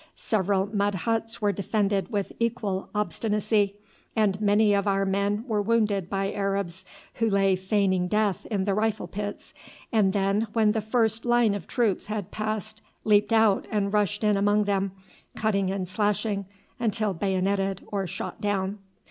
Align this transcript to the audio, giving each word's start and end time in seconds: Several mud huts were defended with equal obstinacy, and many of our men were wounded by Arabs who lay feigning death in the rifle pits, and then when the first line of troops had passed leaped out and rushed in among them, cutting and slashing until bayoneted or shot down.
Several 0.15 0.65
mud 0.75 0.95
huts 0.95 1.43
were 1.43 1.51
defended 1.51 2.11
with 2.11 2.31
equal 2.39 2.89
obstinacy, 2.95 3.75
and 4.15 4.41
many 4.41 4.73
of 4.73 4.87
our 4.87 5.05
men 5.05 5.45
were 5.47 5.61
wounded 5.61 6.09
by 6.09 6.31
Arabs 6.33 6.85
who 7.19 7.29
lay 7.29 7.55
feigning 7.55 8.07
death 8.07 8.47
in 8.47 8.63
the 8.63 8.73
rifle 8.73 9.05
pits, 9.07 9.53
and 9.91 10.11
then 10.11 10.47
when 10.53 10.71
the 10.71 10.81
first 10.81 11.23
line 11.23 11.53
of 11.53 11.67
troops 11.67 12.07
had 12.07 12.31
passed 12.31 12.81
leaped 13.03 13.31
out 13.31 13.67
and 13.69 13.93
rushed 13.93 14.23
in 14.23 14.37
among 14.37 14.63
them, 14.63 14.91
cutting 15.35 15.69
and 15.69 15.87
slashing 15.87 16.47
until 16.79 17.13
bayoneted 17.13 17.83
or 17.91 18.07
shot 18.07 18.41
down. 18.41 18.79